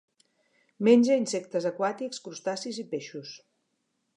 [0.87, 3.39] Menja insectes aquàtics, crustacis i peixos.